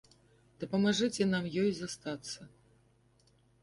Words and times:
Дапамажыце 0.63 1.23
нам 1.35 1.45
ёй 1.67 1.71
застацца. 1.83 2.53